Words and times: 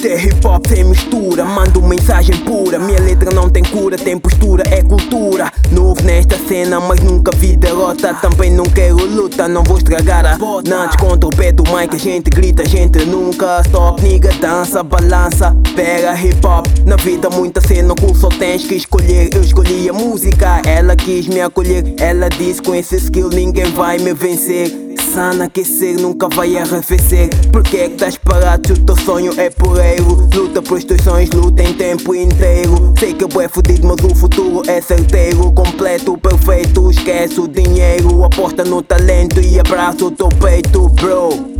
Isto 0.00 0.08
é 0.08 0.16
hip 0.16 0.46
hop 0.46 0.66
sem 0.66 0.82
mistura, 0.84 1.44
mando 1.44 1.82
mensagem 1.82 2.34
pura. 2.38 2.78
Minha 2.78 3.00
letra 3.00 3.28
não 3.34 3.50
tem 3.50 3.62
cura, 3.62 3.98
tem 3.98 4.16
postura, 4.16 4.64
é 4.70 4.80
cultura. 4.80 5.52
Novo 5.70 6.02
nesta 6.02 6.38
cena, 6.38 6.80
mas 6.80 7.00
nunca 7.00 7.30
vi 7.36 7.54
derrota. 7.54 8.14
Também 8.14 8.50
não 8.50 8.64
quero 8.64 8.96
luta, 9.04 9.46
não 9.46 9.62
vou 9.62 9.76
estragar 9.76 10.24
a 10.24 10.38
bota. 10.38 10.74
Antes 10.74 10.96
contra 10.96 11.28
o 11.28 11.30
pé 11.30 11.52
do 11.52 11.64
mic, 11.64 11.94
a 11.94 11.98
gente 11.98 12.30
grita, 12.30 12.62
a 12.62 12.66
gente 12.66 13.04
nunca 13.04 13.60
stop. 13.60 14.02
Nigga, 14.02 14.32
dança, 14.40 14.82
balança, 14.82 15.54
pega 15.76 16.18
hip 16.18 16.46
hop. 16.46 16.66
Na 16.86 16.96
vida, 16.96 17.28
muita 17.28 17.60
cena, 17.60 17.94
com 17.94 18.14
só 18.14 18.30
tens 18.30 18.64
que 18.64 18.76
escolher. 18.76 19.28
Eu 19.34 19.42
escolhi 19.42 19.86
a 19.90 19.92
música, 19.92 20.62
ela 20.64 20.96
quis 20.96 21.28
me 21.28 21.42
acolher. 21.42 21.84
Ela 21.98 22.30
disse: 22.30 22.62
com 22.62 22.74
esse 22.74 22.96
skill 22.96 23.28
ninguém 23.28 23.70
vai 23.72 23.98
me 23.98 24.14
vencer 24.14 24.89
sana 25.12 25.44
aquecer 25.44 26.00
nunca 26.00 26.28
vai 26.28 26.56
arrefecer. 26.56 27.30
Porque 27.52 27.76
é 27.76 27.88
que 27.88 27.94
estás 27.94 28.16
parado 28.16 28.66
se 28.66 28.72
o 28.74 28.84
teu 28.84 28.96
sonho 28.96 29.32
é 29.36 29.50
poeiro 29.50 30.28
Luta 30.34 30.62
por 30.62 30.82
teus 30.82 31.02
sonhos, 31.02 31.30
luta 31.30 31.62
em 31.62 31.72
tempo 31.74 32.14
inteiro. 32.14 32.94
Sei 32.98 33.12
que 33.12 33.24
eu 33.24 33.40
é 33.40 33.48
fudido 33.48 33.86
mas 33.86 34.04
o 34.04 34.14
futuro 34.14 34.62
é 34.68 34.80
certeiro. 34.80 35.52
Completo, 35.52 36.16
perfeito, 36.18 36.90
esquece 36.90 37.40
o 37.40 37.48
dinheiro. 37.48 38.24
Aposta 38.24 38.64
no 38.64 38.82
talento 38.82 39.40
e 39.40 39.58
abraça 39.58 40.04
o 40.04 40.10
teu 40.10 40.28
peito 40.28 40.88
bro. 40.90 41.50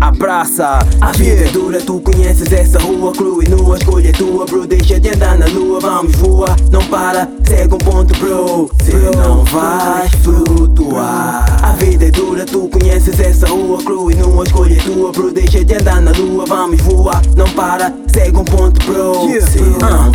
Abraça, 0.00 0.80
a 1.00 1.12
vida 1.12 1.44
é 1.44 1.52
dura, 1.52 1.80
tu 1.80 2.00
conheces 2.00 2.52
essa 2.52 2.78
rua. 2.80 3.12
Crua 3.12 3.44
e 3.44 3.48
nua, 3.48 3.76
escolha 3.76 4.08
é 4.08 4.12
tua, 4.12 4.44
bro. 4.46 4.66
Deixa 4.66 4.98
de 4.98 5.08
andar 5.10 5.38
na 5.38 5.46
lua, 5.46 5.78
vamos 5.78 6.16
voar 6.16 6.56
Não 6.72 6.84
para, 6.86 7.28
segue 7.48 7.74
um 7.74 7.78
ponto, 7.78 8.12
bro. 8.18 8.68
Se 8.82 8.92
não 9.16 9.44
vais 9.44 10.10
flutuar 10.22 11.44
vida 12.02 12.06
é 12.06 12.10
dura, 12.10 12.44
tu 12.44 12.68
conheces 12.68 13.20
essa 13.20 13.46
rua 13.46 13.78
Crua 13.78 14.12
e 14.12 14.16
nua, 14.16 14.44
escolha 14.44 14.74
é 14.74 14.82
tua, 14.82 15.12
bro. 15.12 15.30
Deixa 15.30 15.64
de 15.64 15.74
andar 15.74 16.00
na 16.00 16.10
lua, 16.12 16.44
vamos 16.46 16.80
voar. 16.80 17.22
Não 17.36 17.48
para, 17.50 17.94
segue 18.08 18.36
um 18.36 18.44
ponto, 18.44 18.84
bro. 18.86 19.28
Não 19.28 19.40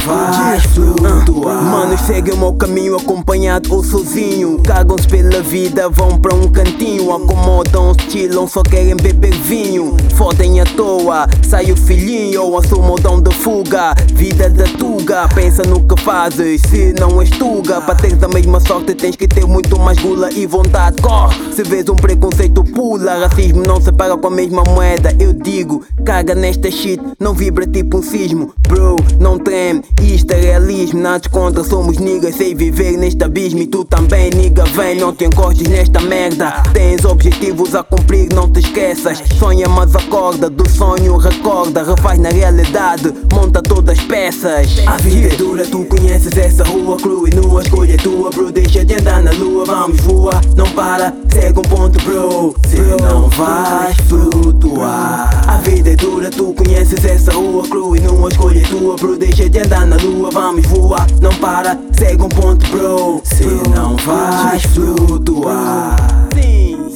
vais 0.07 0.63
flutuar. 0.63 1.61
Manos 1.61 1.99
seguem 2.01 2.33
o 2.33 2.37
meu 2.37 2.53
caminho 2.53 2.95
acompanhado 2.95 3.73
ou 3.73 3.83
sozinho. 3.83 4.59
Cagam-se 4.63 5.07
pela 5.07 5.41
vida, 5.41 5.89
vão 5.89 6.17
para 6.17 6.33
um 6.33 6.47
cantinho. 6.47 7.13
Acomodam-se, 7.13 8.09
chilam, 8.09 8.47
só 8.47 8.63
querem 8.63 8.95
beber 8.95 9.33
vinho. 9.33 9.97
Fodem 10.15 10.61
à 10.61 10.65
toa, 10.65 11.27
sai 11.43 11.71
o 11.71 11.75
filhinho 11.75 12.43
ou 12.43 12.57
assuma 12.57 12.93
o 12.93 12.95
dom 12.95 13.21
de 13.21 13.33
fuga. 13.35 13.93
Vida 14.13 14.49
da 14.49 14.63
tuga, 14.63 15.27
pensa 15.35 15.63
no 15.63 15.85
que 15.85 16.01
fazes 16.01 16.61
Se 16.61 16.93
não 16.99 17.21
és 17.21 17.29
tuga, 17.29 17.81
para 17.81 17.95
teres 17.95 18.21
a 18.23 18.27
mesma 18.27 18.59
sorte 18.59 18.93
Tens 18.93 19.15
que 19.15 19.27
ter 19.27 19.45
muito 19.45 19.77
mais 19.77 19.99
gula 19.99 20.29
e 20.31 20.45
vontade. 20.45 21.01
Corre, 21.01 21.53
se 21.53 21.63
vês 21.63 21.87
um 21.89 21.95
preconceito 21.95 22.63
pula. 22.63 23.27
Racismo 23.27 23.63
não 23.63 23.81
se 23.81 23.91
paga 23.91 24.17
com 24.17 24.27
a 24.27 24.31
mesma 24.31 24.63
moeda. 24.63 25.13
Eu 25.19 25.33
digo, 25.33 25.83
caga 26.05 26.33
nesta 26.33 26.71
shit, 26.71 27.01
não 27.19 27.33
vibra 27.33 27.67
tipo 27.67 27.97
um 27.97 28.03
sismo. 28.03 28.53
Bro, 28.67 28.95
não 29.19 29.37
treme, 29.37 29.83
isto 30.01 30.31
é 30.31 30.39
realismo 30.39 31.01
Nada 31.01 31.29
contra, 31.29 31.63
somos 31.63 31.97
niggas, 31.97 32.35
sei 32.35 32.53
viver 32.53 32.97
neste 32.97 33.23
abismo 33.23 33.59
E 33.59 33.67
tu 33.67 33.85
também, 33.85 34.29
nigga, 34.31 34.63
vem, 34.65 34.95
não 34.95 35.13
te 35.13 35.25
encostes 35.25 35.67
nesta 35.67 35.99
merda 36.01 36.63
Tens 36.73 37.05
objetivos 37.05 37.75
a 37.75 37.83
cumprir, 37.83 38.33
não 38.33 38.51
te 38.51 38.59
esqueças 38.59 39.21
Sonha 39.37 39.67
mas 39.69 39.95
acorda 39.95 40.49
do 40.49 40.67
sonho, 40.69 41.17
recorda, 41.17 41.83
refaz 41.83 42.19
na 42.19 42.29
realidade, 42.29 43.13
monta 43.31 43.61
todas 43.61 43.97
as 43.97 44.05
peças. 44.05 44.81
A 44.85 44.97
vida 44.97 45.33
é 45.33 45.35
dura, 45.35 45.65
tu 45.65 45.85
conheces 45.85 46.35
essa 46.37 46.63
rua, 46.63 46.97
crua 46.97 47.29
e 47.29 47.35
nua, 47.35 47.61
escolha 47.61 47.93
é 47.93 47.97
tua, 47.97 48.29
bro. 48.29 48.51
Deixa 48.51 48.83
de 48.83 48.95
andar 48.95 49.21
na 49.21 49.31
lua, 49.31 49.65
vamos 49.65 50.01
voar, 50.01 50.41
não 50.55 50.69
para, 50.71 51.13
segue 51.31 51.59
um 51.59 51.63
ponto, 51.63 52.03
bro. 52.03 52.55
Se 52.67 52.77
não 52.77 53.29
vais 53.29 53.97
flutuar. 54.07 55.43
A 55.47 55.57
vida 55.57 55.91
é 55.91 55.95
dura, 55.95 56.29
tu 56.29 56.53
conheces 56.53 57.03
essa 57.05 57.31
rua, 57.31 57.63
crua 57.67 57.97
e 57.97 58.01
nua, 58.01 58.29
escolha 58.29 58.59
é 58.59 58.63
tua, 58.63 58.95
bro. 58.95 59.17
Deixa 59.17 59.49
de 59.49 59.59
andar 59.59 59.76
na 59.85 59.95
lua, 59.97 60.29
vamos 60.31 60.65
voar, 60.67 61.07
não 61.21 61.33
para, 61.35 61.77
segue 61.91 62.21
um 62.21 62.29
ponto, 62.29 62.65
bro. 62.67 63.21
Se 63.23 63.45
não 63.75 63.95
vais 63.97 64.63
flutuar. 64.63 65.95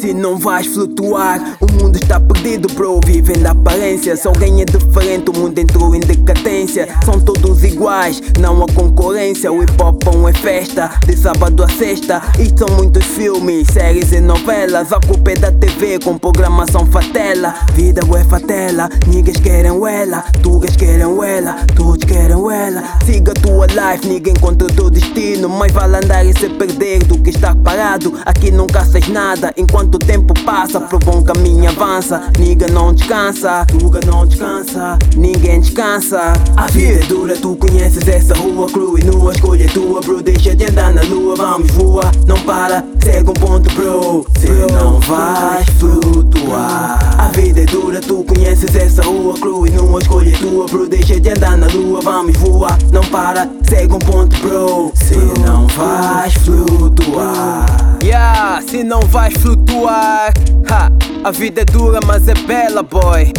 Se 0.02 0.16
não 0.16 0.36
vais 0.36 0.66
flutuar, 0.66 1.58
o 1.62 1.72
mundo 1.74 1.96
está 1.96 2.20
perdido, 2.20 2.68
bro. 2.74 3.00
Vivem 3.06 3.38
da 3.38 3.52
aparência. 3.52 4.16
Se 4.16 4.28
alguém 4.28 4.60
é 4.60 4.66
diferente, 4.66 5.30
o 5.30 5.38
mundo 5.38 5.60
entrou 5.60 5.94
em 5.94 6.00
decadência. 6.00 6.88
São 7.06 7.20
todos 7.20 7.64
iguais, 7.64 8.20
não 8.40 8.64
há 8.64 8.66
concorrência. 8.74 9.52
O 9.52 9.62
hip 9.62 9.72
hop 9.80 10.02
é 10.28 10.34
festa, 10.34 10.90
de 11.06 11.16
sábado 11.16 11.64
a 11.64 11.70
sexta. 11.70 12.20
Isto 12.40 12.66
são 12.66 12.78
muitos 12.78 13.06
filmes, 13.06 13.68
séries 13.68 14.12
e 14.12 14.20
novelas. 14.20 14.92
A 14.92 15.00
culpa 15.00 15.34
é 15.34 15.36
da 15.36 15.52
TV 15.52 16.00
com 16.00 16.18
programação 16.18 16.84
fatela. 16.88 17.54
Vida 17.76 18.02
é 18.02 18.24
fatela, 18.24 18.90
niggas 19.06 19.38
querem 19.38 19.72
ela, 19.88 20.22
tugas 20.42 20.76
querem 20.76 21.24
ela, 21.24 21.58
todos 21.76 22.04
querem 22.06 22.38
ela. 22.52 22.84
Siga 23.06 23.34
a 23.34 23.36
tua 23.36 23.68
life, 23.68 24.08
ninguém 24.08 24.34
contra 24.34 24.68
o 24.68 24.72
teu 24.72 24.90
destino. 24.90 25.48
Mais 25.48 25.72
vale 25.72 25.98
andar 25.98 26.26
e 26.26 26.34
se 26.34 26.50
perder 26.50 27.04
do 27.04 27.20
que 27.20 27.30
estar 27.30 27.56
parado. 27.58 28.20
Aqui 28.26 28.50
nunca 28.50 28.84
faz 28.84 29.08
nada 29.08 29.54
enquanto 29.56 29.91
o 29.96 30.00
tempo 30.00 30.34
passa, 30.46 30.80
prova 30.80 31.18
um 31.18 31.24
caminho 31.24 31.70
avança. 31.70 32.22
Niga 32.40 32.68
não 32.68 32.94
descansa, 32.94 33.66
Tuga 33.66 34.00
não 34.06 34.26
descansa, 34.26 34.98
ninguém 35.16 35.60
descansa. 35.60 36.34
A 36.56 36.68
vida 36.68 37.04
é 37.04 37.08
dura, 37.08 37.36
tu 37.36 37.56
conheces 37.56 38.08
essa 38.08 38.34
rua 38.36 38.68
crua 38.68 39.00
e 39.00 39.04
nua. 39.04 39.34
Escolha 39.34 39.68
tua, 39.70 40.02
bro. 40.02 40.22
Deixa 40.22 40.56
de 40.56 40.66
andar 40.66 40.94
na 40.94 41.02
lua, 41.04 41.36
vamos 41.36 41.72
voar. 41.72 42.12
Não 42.28 42.40
para, 42.42 42.84
segue 43.04 43.30
um 43.30 43.34
ponto, 43.34 43.74
bro. 43.74 44.26
Se 44.40 44.50
não 44.74 45.00
vais 45.00 45.68
flutuar. 45.80 47.16
A 47.18 47.28
vida 47.30 47.62
é 47.62 47.66
dura, 47.66 48.00
tu 48.00 48.24
conheces 48.24 48.76
essa 48.76 49.04
rua 49.04 49.34
crua 49.36 49.68
e 49.68 49.72
nua. 49.72 50.00
Escolha 50.00 50.38
tua, 50.38 50.66
bro. 50.68 50.88
Deixa 50.88 51.20
de 51.20 51.30
andar 51.30 51.58
na 51.58 51.68
lua, 51.68 52.02
vamos 52.02 52.38
voar. 52.38 52.78
Não 52.92 53.04
para, 53.06 53.50
segue 53.68 53.94
um 53.94 54.00
ponto, 54.00 54.36
bro. 54.40 54.92
Se 54.96 55.16
não 55.42 55.68
vais 55.68 56.34
flutuar. 56.36 57.91
Yeah, 58.04 58.62
se 58.62 58.84
não 58.84 59.00
vais 59.02 59.34
flutuar. 59.36 60.34
Ha, 60.70 60.92
A 61.24 61.32
vida 61.32 61.62
é 61.62 61.66
dura 61.66 62.00
mas 62.06 62.28
é 62.28 62.34
bela 62.34 62.82
boy. 62.82 63.32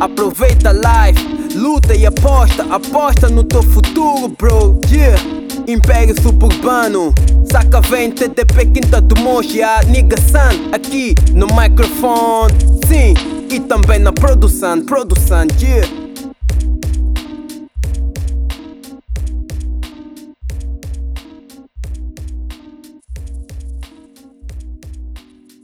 Aproveita 0.00 0.70
a 0.70 0.72
life, 0.72 1.56
luta 1.56 1.94
e 1.94 2.04
aposta 2.04 2.66
Aposta 2.70 3.28
no 3.28 3.44
teu 3.44 3.62
futuro 3.62 4.28
bro. 4.38 4.80
Yeah. 4.90 5.20
Império 5.68 6.14
suburbano. 6.22 7.14
Saca 7.50 7.80
vem 7.80 8.10
TDP 8.10 8.66
Quinta 8.66 9.00
do 9.00 9.20
Monge 9.20 9.62
A 9.62 9.82
nigga 9.82 10.16
Sun 10.20 10.70
aqui 10.72 11.14
no 11.32 11.46
microfone. 11.48 12.54
Sim, 12.86 13.14
e 13.50 13.60
também 13.60 13.98
na 13.98 14.12
produção 14.12 14.80
Produção, 14.84 15.46
yeah 15.60 16.05